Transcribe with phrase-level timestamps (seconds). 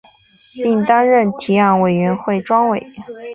[0.53, 2.83] 并担任提案委员会专委。